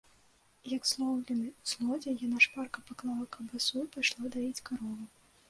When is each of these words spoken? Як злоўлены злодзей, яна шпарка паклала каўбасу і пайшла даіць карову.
Як 0.77 0.87
злоўлены 0.91 1.49
злодзей, 1.73 2.15
яна 2.27 2.37
шпарка 2.47 2.79
паклала 2.89 3.29
каўбасу 3.37 3.77
і 3.85 3.87
пайшла 3.99 4.35
даіць 4.39 4.63
карову. 4.73 5.01